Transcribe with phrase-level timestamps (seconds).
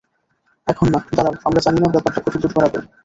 [0.67, 2.79] এখন না, দাঁড়াও, আমরা জানিনা ব্যপারটা কতদুর গড়াবে।